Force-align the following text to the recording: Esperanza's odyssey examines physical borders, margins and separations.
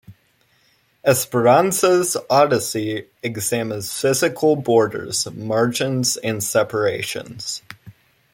Esperanza's 1.05 2.17
odyssey 2.27 3.05
examines 3.21 3.95
physical 4.01 4.55
borders, 4.55 5.31
margins 5.31 6.17
and 6.17 6.43
separations. 6.43 7.61